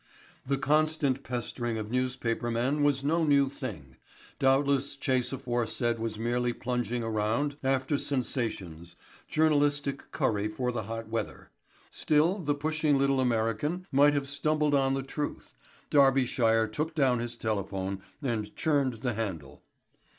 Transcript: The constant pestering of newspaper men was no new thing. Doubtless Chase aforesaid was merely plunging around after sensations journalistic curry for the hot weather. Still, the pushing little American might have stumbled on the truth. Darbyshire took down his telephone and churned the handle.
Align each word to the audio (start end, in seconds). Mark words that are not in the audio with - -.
The 0.47 0.57
constant 0.57 1.21
pestering 1.21 1.77
of 1.77 1.91
newspaper 1.91 2.49
men 2.49 2.81
was 2.81 3.03
no 3.03 3.23
new 3.23 3.49
thing. 3.49 3.97
Doubtless 4.39 4.97
Chase 4.97 5.31
aforesaid 5.31 5.99
was 5.99 6.17
merely 6.17 6.53
plunging 6.53 7.03
around 7.03 7.57
after 7.63 7.99
sensations 7.99 8.95
journalistic 9.27 10.09
curry 10.11 10.47
for 10.47 10.71
the 10.71 10.85
hot 10.85 11.09
weather. 11.09 11.51
Still, 11.91 12.39
the 12.39 12.55
pushing 12.55 12.97
little 12.97 13.21
American 13.21 13.85
might 13.91 14.15
have 14.15 14.27
stumbled 14.27 14.73
on 14.73 14.95
the 14.95 15.03
truth. 15.03 15.53
Darbyshire 15.91 16.65
took 16.67 16.95
down 16.95 17.19
his 17.19 17.35
telephone 17.37 18.01
and 18.23 18.55
churned 18.55 19.01
the 19.03 19.13
handle. 19.13 19.61